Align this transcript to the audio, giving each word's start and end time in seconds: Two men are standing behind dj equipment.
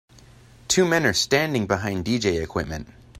Two 0.67 0.85
men 0.87 1.05
are 1.05 1.13
standing 1.13 1.67
behind 1.67 2.05
dj 2.05 2.41
equipment. 2.41 2.87